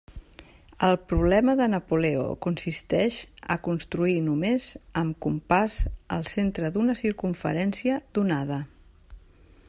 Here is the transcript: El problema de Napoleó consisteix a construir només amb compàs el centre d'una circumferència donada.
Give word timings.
El 0.85 0.95
problema 1.09 1.53
de 1.57 1.65
Napoleó 1.73 2.23
consisteix 2.45 3.19
a 3.55 3.57
construir 3.67 4.15
només 4.29 4.65
amb 5.01 5.19
compàs 5.25 5.75
el 6.17 6.25
centre 6.31 6.71
d'una 6.79 6.95
circumferència 7.03 7.99
donada. 8.19 8.59